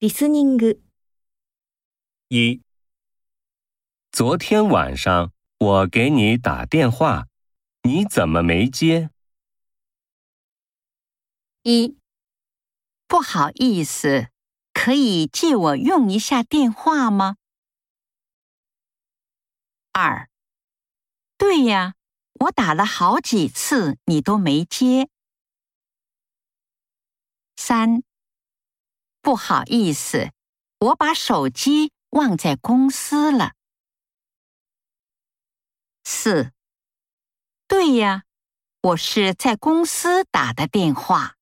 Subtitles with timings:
[0.00, 0.80] リスニング、
[2.28, 2.60] 一，
[4.12, 7.28] 昨天晚上我给你打电话，
[7.82, 9.10] 你怎么没接？
[11.62, 11.96] 一，
[13.08, 14.28] 不好意思，
[14.72, 17.36] 可以借我用一下电话吗？
[19.92, 20.28] 二，
[21.38, 21.94] 对呀，
[22.34, 25.08] 我打了好几次，你都没接。
[27.56, 28.02] 三，
[29.31, 30.33] 不好意思，
[30.79, 33.53] 我把手机忘在公司了。
[36.03, 36.51] 四，
[37.65, 38.23] 对呀，
[38.81, 41.37] 我是在公司打的电话。